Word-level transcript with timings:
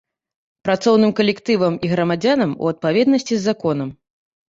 Працоўным 0.67 1.13
калектывам 1.19 1.77
і 1.89 1.93
грамадзянам 1.93 2.59
у 2.63 2.75
адпаведнасці 2.75 3.33
з 3.37 3.41
законам. 3.49 3.99